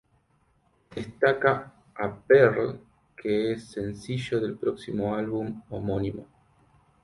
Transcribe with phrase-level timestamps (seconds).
[0.95, 2.79] Destaca "A Pearl"
[3.15, 6.25] que es el sencillo del próximo álbum homónimo.